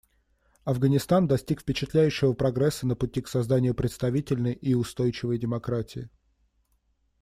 Афганистан 0.65 1.27
достиг 1.27 1.61
впечатляющего 1.61 2.33
прогресса 2.33 2.87
на 2.87 2.95
пути 2.95 3.21
к 3.21 3.27
созданию 3.27 3.75
представительной 3.75 4.53
и 4.53 4.73
устойчивой 4.73 5.37
демократии. 5.37 6.09